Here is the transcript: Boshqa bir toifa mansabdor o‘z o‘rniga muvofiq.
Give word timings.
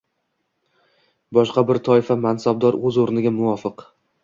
Boshqa 1.39 1.65
bir 1.69 1.81
toifa 1.89 2.19
mansabdor 2.23 2.81
o‘z 2.91 3.01
o‘rniga 3.07 3.37
muvofiq. 3.39 3.89